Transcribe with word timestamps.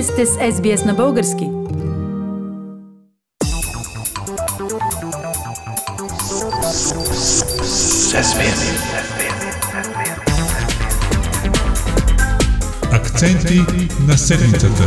Вие 0.00 0.06
сте 0.06 0.26
с 0.26 0.36
SBS 0.36 0.86
на 0.86 0.94
български. 0.94 1.44
Акценти 12.92 13.60
на 14.08 14.18
седмицата. 14.18 14.82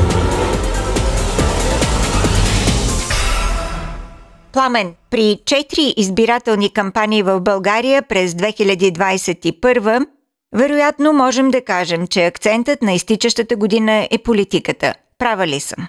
Пламен, 4.53 4.93
при 5.09 5.39
четири 5.45 5.93
избирателни 5.97 6.73
кампании 6.73 7.23
в 7.23 7.39
България 7.39 8.01
през 8.01 8.33
2021 8.33 10.05
вероятно 10.55 11.13
можем 11.13 11.51
да 11.51 11.61
кажем, 11.61 12.07
че 12.07 12.25
акцентът 12.25 12.81
на 12.81 12.93
изтичащата 12.93 13.55
година 13.55 14.07
е 14.11 14.17
политиката. 14.17 14.93
Права 15.23 15.47
ли 15.47 15.59
съм? 15.59 15.81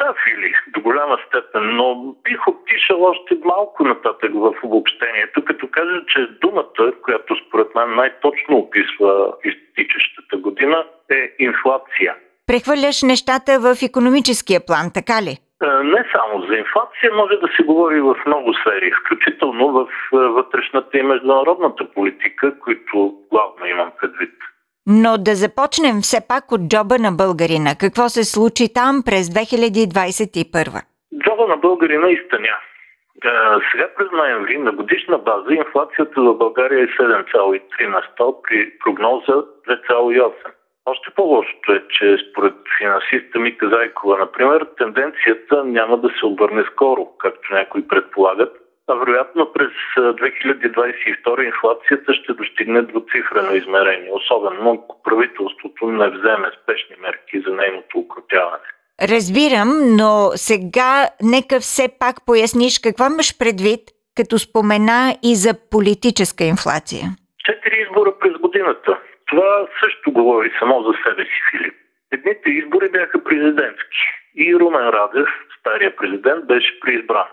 Да, 0.00 0.14
Фили, 0.22 0.54
до 0.74 0.80
голяма 0.80 1.16
степен, 1.26 1.76
но 1.76 2.14
бих 2.24 2.48
отишъл 2.48 3.02
още 3.02 3.34
малко 3.44 3.84
нататък 3.84 4.30
в 4.34 4.54
обобщението, 4.62 5.44
като 5.44 5.68
кажа, 5.70 5.98
че 6.08 6.20
думата, 6.40 6.92
която 7.02 7.36
според 7.46 7.74
мен 7.74 7.94
най-точно 7.94 8.56
описва 8.56 9.32
изтичащата 9.44 10.36
година, 10.36 10.86
е 11.10 11.34
инфлация. 11.38 12.14
Прехвърляш 12.46 13.02
нещата 13.02 13.52
в 13.60 13.82
економическия 13.82 14.60
план, 14.66 14.86
така 14.94 15.22
ли? 15.22 15.34
Е, 15.62 15.66
не 15.94 16.02
само 16.14 16.34
за 16.46 16.54
инфлация, 16.54 17.08
може 17.14 17.36
да 17.36 17.48
се 17.56 17.62
говори 17.62 18.00
в 18.00 18.16
много 18.26 18.54
сфери, 18.54 18.92
включително 19.00 19.72
в 19.72 19.86
е, 20.12 20.16
вътрешната 20.16 20.98
и 20.98 21.02
международната 21.02 21.90
политика, 21.94 22.58
които 22.58 23.14
главно 23.30 23.66
имам 23.66 23.90
предвид. 24.00 24.34
Но 24.86 25.18
да 25.18 25.34
започнем 25.34 25.96
все 26.02 26.20
пак 26.28 26.52
от 26.52 26.60
джоба 26.68 26.98
на 26.98 27.12
българина. 27.12 27.70
Какво 27.80 28.08
се 28.08 28.24
случи 28.24 28.72
там 28.74 29.02
през 29.06 29.24
2021? 29.28 30.82
Джоба 31.22 31.46
на 31.46 31.56
българина 31.56 32.08
изтъня. 32.10 32.56
Е, 33.24 33.28
сега 33.72 33.88
през 33.96 34.08
ноември 34.12 34.58
на 34.58 34.72
годишна 34.72 35.18
база 35.18 35.54
инфлацията 35.54 36.22
в 36.22 36.34
България 36.34 36.84
е 36.84 36.86
7,3 36.86 37.88
на 37.88 38.02
100 38.18 38.42
при 38.42 38.78
прогноза 38.84 39.32
2,8. 39.68 40.32
Още 40.86 41.10
по-лошото 41.16 41.72
е, 41.72 41.82
че 41.88 42.18
според 42.30 42.54
финансиста 42.78 43.38
Мика 43.38 43.68
Зайкова, 43.68 44.18
например, 44.18 44.66
тенденцията 44.78 45.64
няма 45.64 45.98
да 45.98 46.08
се 46.08 46.26
обърне 46.26 46.64
скоро, 46.72 47.08
както 47.18 47.54
някои 47.54 47.88
предполагат, 47.88 48.61
а 48.88 48.94
вероятно 48.94 49.52
през 49.52 49.70
2022 49.96 51.42
инфлацията 51.42 52.14
ще 52.14 52.32
достигне 52.32 52.82
двуцифрено 52.82 53.54
измерение, 53.54 54.10
особено 54.12 54.72
ако 54.72 55.02
правителството 55.02 55.86
не 55.86 56.08
вземе 56.10 56.50
спешни 56.62 56.96
мерки 57.00 57.40
за 57.46 57.54
нейното 57.54 57.98
укротяване. 57.98 58.68
Разбирам, 59.02 59.96
но 59.96 60.30
сега 60.34 61.08
нека 61.22 61.60
все 61.60 61.88
пак 62.00 62.16
поясниш 62.26 62.78
какво 62.78 63.04
имаш 63.06 63.38
предвид, 63.38 63.80
като 64.16 64.38
спомена 64.38 65.14
и 65.22 65.34
за 65.34 65.52
политическа 65.70 66.44
инфлация. 66.44 67.04
Четири 67.46 67.82
избора 67.82 68.12
през 68.20 68.32
годината. 68.32 68.98
Това 69.28 69.66
също 69.80 70.12
говори 70.12 70.52
само 70.58 70.82
за 70.82 70.92
себе 71.04 71.22
си, 71.24 71.40
Филип. 71.50 71.74
Едните 72.12 72.50
избори 72.50 72.88
бяха 72.88 73.24
президентски 73.24 74.02
и 74.36 74.54
Румен 74.54 74.88
Радев, 74.88 75.28
стария 75.60 75.96
президент, 75.96 76.46
беше 76.46 76.80
преизбран. 76.80 77.26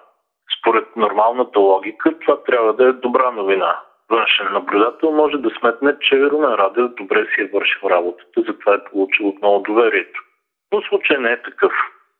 Според 0.59 0.95
нормалната 0.95 1.59
логика 1.59 2.19
това 2.19 2.43
трябва 2.43 2.73
да 2.73 2.87
е 2.87 2.91
добра 2.91 3.31
новина. 3.31 3.79
Външен 4.09 4.53
наблюдател 4.53 5.11
може 5.11 5.37
да 5.37 5.49
сметне, 5.49 5.95
че 5.99 6.29
Румен 6.29 6.53
Радев 6.53 6.91
добре 6.97 7.25
си 7.25 7.41
е 7.41 7.49
вършил 7.53 7.89
работата, 7.89 8.41
затова 8.47 8.73
е 8.73 8.83
получил 8.83 9.27
отново 9.27 9.59
доверието. 9.59 10.21
Но 10.73 10.81
случай 10.81 11.17
не 11.17 11.31
е 11.31 11.41
такъв. 11.41 11.73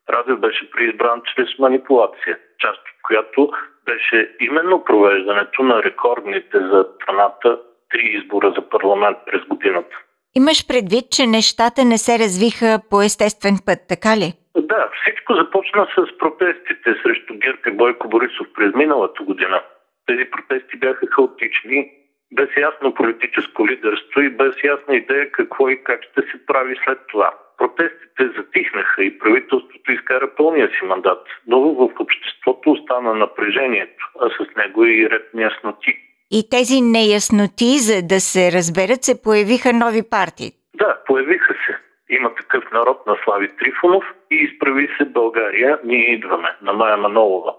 Радев 0.10 0.40
беше 0.40 0.72
преизбран 0.72 1.22
чрез 1.26 1.60
манипулация, 1.60 2.40
част 2.60 2.80
от 2.80 3.02
която 3.04 3.52
беше 3.86 4.36
именно 4.40 4.84
провеждането 4.84 5.64
на 5.64 5.84
рекордните 5.84 6.60
за 6.60 6.86
страната 6.96 7.60
три 7.90 8.02
избора 8.02 8.54
за 8.58 8.70
парламент 8.70 9.18
през 9.26 9.42
годината. 9.46 9.96
Имаш 10.36 10.68
предвид, 10.68 11.06
че 11.12 11.28
нещата 11.28 11.86
не 11.86 11.98
се 11.98 12.20
развиха 12.20 12.80
по 12.90 13.02
естествен 13.02 13.56
път, 13.66 13.80
така 13.90 14.18
ли? 14.18 14.34
Да, 14.58 14.90
всичко 15.02 15.34
започна 15.34 15.88
с 15.96 16.18
протестите 16.18 16.90
срещу 17.04 17.34
Герка 17.34 17.70
и 17.70 17.74
Бойко 17.74 18.10
Борисов 18.10 18.48
през 18.56 18.74
миналата 18.74 19.24
година. 19.24 19.62
Тези 20.06 20.26
протести 20.32 20.78
бяха 20.78 21.08
хаотични, 21.08 21.92
без 22.32 22.50
ясно 22.58 22.94
политическо 22.94 23.68
лидерство 23.68 24.22
и 24.22 24.30
без 24.30 24.56
ясна 24.64 24.96
идея 24.96 25.32
какво 25.32 25.70
и 25.70 25.84
как 25.84 26.04
ще 26.04 26.22
се 26.22 26.46
прави 26.46 26.76
след 26.86 27.00
това. 27.08 27.34
Протестите 27.58 28.24
затихнаха 28.38 29.04
и 29.04 29.20
правителството 29.20 29.92
изкара 29.92 30.36
пълния 30.36 30.68
си 30.68 30.86
мандат, 30.86 31.28
но 31.48 31.60
в 31.60 31.90
обществото 32.00 32.72
остана 32.72 33.14
напрежението, 33.14 34.12
а 34.22 34.30
с 34.30 34.56
него 34.56 34.86
и 34.86 35.10
ред 35.10 35.34
неясноти. 35.34 36.09
И 36.32 36.50
тези 36.50 36.82
неясноти, 36.82 37.72
за 37.88 38.08
да 38.12 38.20
се 38.20 38.52
разберат, 38.52 39.04
се 39.04 39.24
появиха 39.24 39.70
нови 39.74 40.04
партии. 40.10 40.52
Да, 40.76 40.98
появиха 41.06 41.54
се. 41.66 41.78
Има 42.10 42.36
такъв 42.36 42.72
народ 42.72 43.08
на 43.08 43.18
Слави 43.24 43.50
Трифонов 43.58 44.04
и 44.32 44.36
изправи 44.36 44.90
се 44.98 45.06
България, 45.06 45.80
ние 45.84 46.14
идваме, 46.14 46.50
на 46.62 46.74
Майя 46.74 46.98
Манолова. 46.98 47.54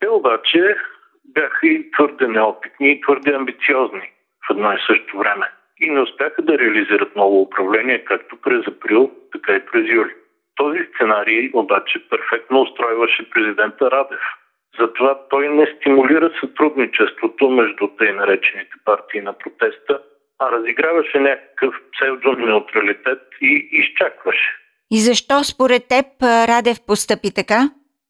Те 0.00 0.08
обаче 0.08 0.76
бяха 1.24 1.66
и 1.66 1.90
твърде 1.90 2.28
неопитни 2.28 2.90
и 2.92 3.00
твърде 3.00 3.34
амбициозни 3.34 4.12
в 4.46 4.50
едно 4.50 4.72
и 4.72 4.78
също 4.86 5.18
време. 5.18 5.46
И 5.78 5.90
не 5.90 6.00
успяха 6.00 6.42
да 6.42 6.58
реализират 6.58 7.16
ново 7.16 7.40
управление, 7.40 8.04
както 8.04 8.36
през 8.36 8.66
април, 8.66 9.10
така 9.32 9.52
и 9.52 9.66
през 9.66 9.88
юли. 9.88 10.14
Този 10.56 10.78
сценарий 10.94 11.50
обаче 11.52 12.08
перфектно 12.08 12.60
устройваше 12.60 13.30
президента 13.30 13.90
Радев– 13.90 14.20
затова 14.80 15.18
той 15.30 15.48
не 15.48 15.66
стимулира 15.66 16.30
сътрудничеството 16.40 17.50
между 17.50 17.88
тъй 17.98 18.12
наречените 18.12 18.74
партии 18.84 19.20
на 19.20 19.32
протеста, 19.32 20.00
а 20.38 20.52
разиграваше 20.52 21.20
някакъв 21.20 21.74
псевдонеутралитет 21.92 23.22
и 23.40 23.68
изчакваше. 23.72 24.50
И 24.90 24.98
защо 24.98 25.44
според 25.44 25.82
теб 25.88 26.06
Радев 26.22 26.78
постъпи 26.86 27.34
така? 27.34 27.60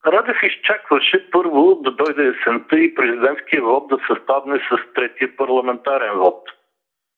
Радев 0.06 0.36
изчакваше 0.42 1.30
първо 1.30 1.75
да 1.75 1.91
дойде 1.91 2.22
есента 2.28 2.78
и 2.78 2.94
президентския 2.94 3.62
вод 3.62 3.88
да 3.88 3.98
съвпадне 4.06 4.59
с 4.59 4.94
третия 4.94 5.36
парламентарен 5.36 6.14
вод. 6.14 6.42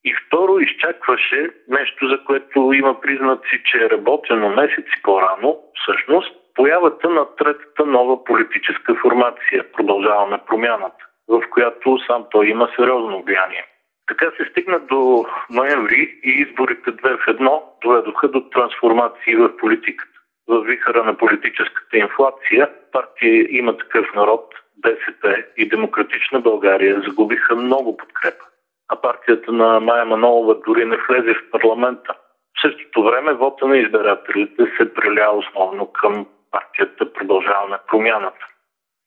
И 0.04 0.14
второ 0.26 0.58
изчакваше 0.58 1.50
нещо, 1.68 2.08
за 2.08 2.24
което 2.24 2.72
има 2.72 3.00
признаци, 3.00 3.62
че 3.64 3.78
е 3.78 3.90
работено 3.90 4.48
месеци 4.48 5.02
по-рано, 5.02 5.58
всъщност, 5.74 6.41
появата 6.54 7.10
на 7.10 7.26
третата 7.36 7.86
нова 7.86 8.24
политическа 8.24 8.94
формация, 8.94 9.72
продължаваме 9.72 10.38
промяната, 10.46 11.06
в 11.28 11.42
която 11.50 11.98
сам 12.06 12.24
той 12.30 12.46
има 12.46 12.68
сериозно 12.76 13.22
влияние. 13.22 13.64
Така 14.06 14.30
се 14.36 14.50
стигна 14.50 14.78
до 14.78 15.24
ноември 15.50 16.20
и 16.24 16.30
изборите 16.30 16.90
две 16.90 17.16
в 17.16 17.28
едно 17.28 17.62
доведоха 17.82 18.28
до 18.28 18.40
трансформации 18.40 19.36
в 19.36 19.56
политиката. 19.56 20.10
В 20.48 20.60
вихара 20.60 21.04
на 21.04 21.16
политическата 21.16 21.96
инфлация 21.96 22.70
партия 22.92 23.46
има 23.50 23.76
такъв 23.76 24.14
народ, 24.14 24.54
БСП 24.76 25.44
и 25.56 25.68
Демократична 25.68 26.40
България 26.40 27.02
загубиха 27.06 27.56
много 27.56 27.96
подкрепа. 27.96 28.44
А 28.88 28.96
партията 28.96 29.52
на 29.52 29.80
Майя 29.80 30.04
Манолова 30.04 30.56
дори 30.66 30.84
не 30.84 30.96
влезе 30.96 31.34
в 31.34 31.50
парламента. 31.50 32.14
В 32.58 32.60
същото 32.60 33.02
време 33.02 33.32
вота 33.32 33.66
на 33.66 33.78
избирателите 33.78 34.72
се 34.76 34.94
преля 34.94 35.30
основно 35.30 35.92
към 35.92 36.26
партията 36.52 37.12
Продължаваме 37.12 37.78
промяната. 37.88 38.46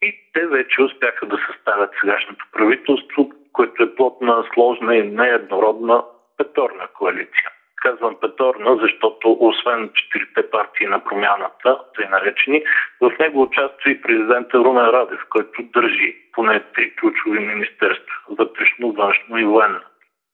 И 0.02 0.14
те 0.34 0.48
вече 0.48 0.82
успяха 0.82 1.26
да 1.26 1.38
съставят 1.48 1.92
сегашното 2.02 2.46
правителство, 2.52 3.32
което 3.54 3.84
е 3.84 3.96
плод 3.96 4.22
на 4.22 4.44
сложна 4.54 4.96
и 4.96 5.04
нееднородна 5.04 6.04
петорна 6.38 6.88
коалиция. 6.98 7.50
Казвам 7.76 8.16
петорна, 8.22 8.78
защото 8.82 9.38
освен 9.40 9.90
четирите 9.94 10.50
партии 10.50 10.88
на 10.88 11.04
промяната, 11.04 11.80
тъй 11.96 12.06
наречени, 12.10 12.64
в 13.02 13.12
него 13.20 13.42
участва 13.42 13.92
и 13.92 14.02
президента 14.02 14.58
Румен 14.58 14.86
Радев, 14.86 15.20
който 15.30 15.64
държи 15.64 16.16
поне 16.34 16.64
три 16.76 16.96
ключови 16.96 17.40
министерства– 17.40 18.16
вътрешно, 18.30 18.92
външно 18.92 19.38
и 19.38 19.46
военно. 19.46 19.82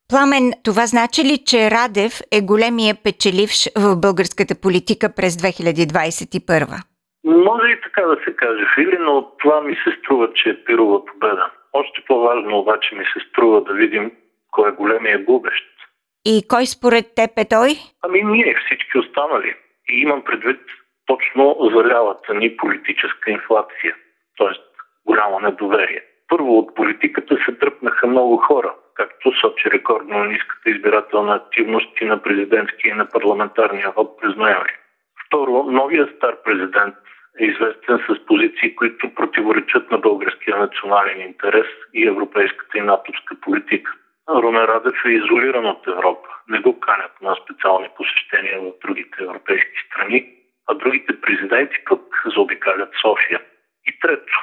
Пламен, 0.09 0.51
това 0.63 0.85
значи 0.85 1.24
ли, 1.24 1.38
че 1.45 1.71
Радев 1.71 2.13
е 2.31 2.41
големия 2.41 2.95
печеливш 3.03 3.68
в 3.77 3.95
българската 3.95 4.62
политика 4.62 5.15
през 5.15 5.33
2021? 5.38 6.90
Може 7.23 7.68
и 7.71 7.81
така 7.81 8.01
да 8.01 8.18
се 8.25 8.35
каже, 8.35 8.65
Фили, 8.75 8.97
но 9.00 9.31
това 9.38 9.62
ми 9.62 9.75
се 9.75 9.97
струва, 10.00 10.33
че 10.33 10.50
е 10.50 10.63
пирова 10.63 11.06
победа. 11.06 11.51
Още 11.73 12.03
по-важно 12.07 12.59
обаче 12.59 12.95
ми 12.95 13.06
се 13.06 13.19
струва 13.29 13.63
да 13.63 13.73
видим 13.73 14.12
кой 14.51 14.69
е 14.69 14.71
големия 14.71 15.23
губещ. 15.23 15.65
И 16.25 16.47
кой 16.47 16.65
според 16.65 17.06
теб 17.15 17.31
е 17.38 17.50
той? 17.50 17.69
Ами 18.03 18.23
ние, 18.23 18.56
всички 18.65 18.97
останали. 18.97 19.56
И 19.89 20.01
имам 20.01 20.23
предвид 20.23 20.62
точно 21.06 21.57
залявата 21.73 22.33
ни 22.33 22.57
политическа 22.57 23.31
инфлация, 23.31 23.95
т.е. 24.38 24.47
голямо 25.06 25.39
недоверие. 25.39 26.03
Първо 26.27 26.57
от 26.57 26.75
политиката 26.75 27.38
се 27.45 27.56
тръпнаха 27.56 28.07
много 28.07 28.38
хора, 28.38 28.75
както 28.94 29.31
сочи 29.41 29.71
рекордно 29.71 30.23
ниската 30.23 30.69
избирателна 30.69 31.35
активност 31.35 32.01
и 32.01 32.06
на 32.06 32.21
президентския 32.23 32.91
и 32.91 32.97
на 32.97 33.06
парламентарния 33.09 33.91
вод 33.91 34.19
през 34.21 34.35
ноември. 34.35 34.73
Второ, 35.27 35.63
новия 35.63 36.09
стар 36.18 36.35
президент 36.44 36.95
е 37.39 37.45
известен 37.45 38.00
с 38.10 38.25
позиции, 38.25 38.75
които 38.75 39.16
противоречат 39.16 39.92
на 39.92 39.98
българския 39.98 40.57
национален 40.57 41.22
интерес 41.22 41.68
и 41.94 42.07
европейската 42.07 42.78
и 42.78 42.81
натовска 42.81 43.36
политика. 43.42 43.92
Румен 44.30 44.66
Радев 44.66 45.06
е 45.06 45.10
изолиран 45.10 45.66
от 45.66 45.88
Европа. 45.88 46.30
Не 46.50 46.60
го 46.60 46.80
канят 46.80 47.12
на 47.22 47.36
специални 47.36 47.88
посещения 47.98 48.62
в 48.62 48.72
другите 48.88 49.24
европейски 49.24 49.78
страни, 49.88 50.33
а 50.68 50.74
другите 50.74 51.22
президенти 51.22 51.75
пък 51.89 52.01
заобикалят 52.36 52.89
София. 53.01 53.42
И 53.88 54.00
трето, 54.00 54.33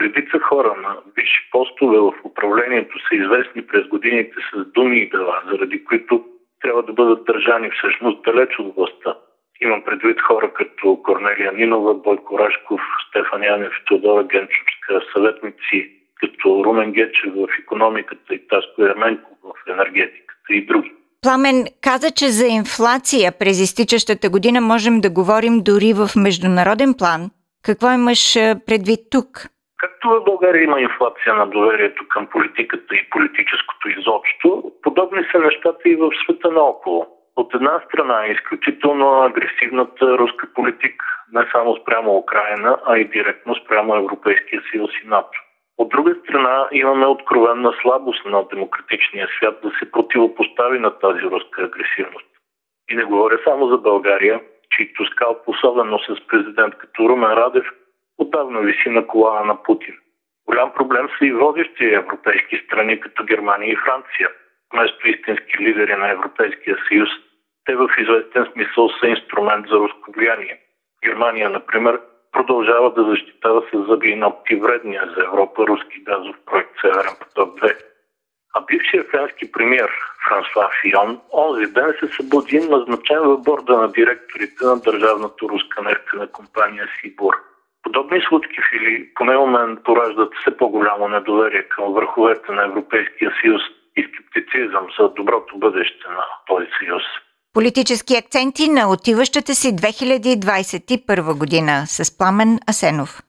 редица 0.00 0.38
хора 0.38 0.74
на 0.82 0.96
висши 1.16 1.50
постове 1.50 1.98
в 1.98 2.14
управлението 2.24 2.98
са 2.98 3.14
известни 3.14 3.66
през 3.66 3.86
годините 3.86 4.36
с 4.52 4.64
думи 4.64 4.98
и 4.98 5.08
дела, 5.08 5.42
заради 5.50 5.84
които 5.84 6.24
трябва 6.60 6.82
да 6.82 6.92
бъдат 6.92 7.24
държани 7.24 7.70
всъщност 7.70 8.22
далеч 8.22 8.58
от 8.58 8.74
властта. 8.76 9.16
Имам 9.60 9.82
предвид 9.84 10.20
хора 10.20 10.52
като 10.54 11.02
Корнелия 11.02 11.52
Нинова, 11.52 11.94
Бойко 11.94 12.38
Рашков, 12.38 12.80
Стефан 13.08 13.42
Янев, 13.42 13.72
Теодора 13.88 14.24
Генчовска, 14.24 15.00
съветници 15.12 15.90
като 16.20 16.64
Румен 16.64 16.92
Гечев 16.92 17.32
в 17.34 17.48
економиката 17.62 18.34
и 18.34 18.48
Таско 18.48 18.82
Ерменко 18.82 19.30
в 19.42 19.70
енергетиката 19.70 20.50
и 20.50 20.66
други. 20.66 20.92
Пламен 21.22 21.64
каза, 21.82 22.10
че 22.10 22.28
за 22.28 22.46
инфлация 22.46 23.32
през 23.38 23.60
изтичащата 23.60 24.30
година 24.30 24.60
можем 24.60 25.00
да 25.00 25.10
говорим 25.10 25.60
дори 25.62 25.92
в 25.92 26.08
международен 26.16 26.94
план. 26.98 27.30
Какво 27.64 27.92
имаш 27.92 28.34
предвид 28.66 29.00
тук? 29.10 29.28
Както 29.78 30.08
в 30.08 30.24
България 30.24 30.62
има 30.64 30.80
инфлация 30.80 31.34
на 31.34 31.46
доверието 31.46 32.08
към 32.08 32.26
политиката 32.26 32.94
и 32.94 33.10
политическото 33.10 33.88
изобщо, 33.88 34.72
подобни 34.82 35.22
са 35.32 35.38
нещата 35.38 35.88
и 35.88 35.96
в 35.96 36.10
света 36.24 36.50
наоколо. 36.50 37.06
От 37.36 37.54
една 37.54 37.80
страна 37.86 38.26
е 38.26 38.30
изключително 38.30 39.22
агресивната 39.22 40.18
руска 40.18 40.48
политика, 40.54 41.04
не 41.32 41.46
само 41.52 41.76
спрямо 41.76 42.16
Украина, 42.16 42.78
а 42.86 42.98
и 42.98 43.04
директно 43.04 43.54
спрямо 43.54 43.96
Европейския 43.96 44.62
съюз 44.70 44.90
и 45.04 45.08
НАТО. 45.08 45.40
От 45.78 45.88
друга 45.88 46.14
страна 46.22 46.68
имаме 46.72 47.06
откровенна 47.06 47.72
слабост 47.82 48.24
на 48.24 48.48
демократичния 48.48 49.28
свят 49.36 49.58
да 49.62 49.70
се 49.78 49.90
противопостави 49.90 50.78
на 50.78 50.98
тази 50.98 51.22
руска 51.22 51.62
агресивност. 51.62 52.26
И 52.90 52.94
не 52.94 53.04
говоря 53.04 53.38
само 53.44 53.68
за 53.68 53.78
България, 53.78 54.40
чийто 54.70 55.06
скалп, 55.06 55.48
особено 55.48 55.98
с 55.98 56.26
президент 56.26 56.74
като 56.74 57.08
Румен 57.08 57.32
Радев, 57.32 57.66
отдавна 58.18 58.60
виси 58.60 58.88
на 58.88 59.06
колана 59.06 59.44
на 59.44 59.62
Путин. 59.62 59.94
Голям 60.46 60.72
проблем 60.74 61.08
са 61.18 61.26
и 61.26 61.32
водещи 61.32 61.94
европейски 61.94 62.62
страни, 62.66 63.00
като 63.00 63.24
Германия 63.24 63.72
и 63.72 63.76
Франция. 63.76 64.28
Вместо 64.72 65.08
истински 65.08 65.58
лидери 65.60 65.96
на 65.96 66.10
Европейския 66.10 66.76
съюз, 66.88 67.08
те 67.66 67.76
в 67.76 67.88
известен 67.98 68.46
смисъл 68.52 68.88
са 68.88 69.06
инструмент 69.06 69.66
за 69.68 69.76
руско 69.76 70.12
влияние. 70.12 70.60
Германия, 71.04 71.50
например, 71.50 72.00
продължава 72.32 72.92
да 72.92 73.04
защитава 73.04 73.62
с 73.72 73.86
зъби 73.88 74.08
и 74.08 74.16
ногти 74.16 74.56
вредния 74.56 75.12
за 75.16 75.24
Европа 75.24 75.66
руски 75.66 76.04
газов 76.04 76.36
проект 76.46 76.70
Северен 76.80 77.16
поток 77.20 77.60
2. 77.60 77.76
А 78.54 78.60
бившия 78.60 79.04
френски 79.04 79.52
премьер 79.52 79.90
Франсуа 80.28 80.68
Фион 80.80 81.20
онзи 81.32 81.72
ден 81.72 81.94
се 82.00 82.06
събуди 82.16 82.58
назначен 82.58 83.20
в 83.20 83.38
борда 83.38 83.76
на 83.76 83.88
директорите 83.92 84.64
на 84.64 84.76
държавната 84.80 85.46
руска 85.48 85.82
нефтена 85.82 86.26
компания 86.32 86.88
Сибур. 87.00 87.34
Подобни 87.82 88.20
случки 88.28 88.60
фили 88.70 89.10
поне 89.14 89.36
у 89.36 89.46
мен 89.46 89.78
пораждат 89.84 90.32
все 90.40 90.56
по-голямо 90.56 91.08
недоверие 91.08 91.62
към 91.62 91.92
върховете 91.92 92.52
на 92.52 92.64
Европейския 92.64 93.32
съюз 93.40 93.62
и 93.96 94.02
скептицизъм 94.02 94.86
за 94.98 95.08
доброто 95.08 95.58
бъдеще 95.58 96.08
на 96.08 96.24
този 96.46 96.66
съюз. 96.78 97.02
Политически 97.56 98.16
акценти 98.16 98.68
на 98.68 98.90
отиващата 98.90 99.54
си 99.54 99.76
2021 99.76 101.34
година 101.34 101.84
с 101.88 102.18
Пламен 102.18 102.58
Асенов. 102.66 103.22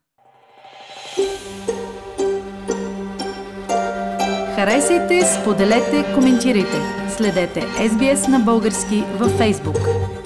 Харесайте, 4.55 5.25
споделете, 5.25 6.05
коментирайте. 6.13 6.81
Следете 7.17 7.61
SBS 7.61 8.27
на 8.27 8.39
български 8.39 9.03
във 9.19 9.31
Facebook. 9.31 10.16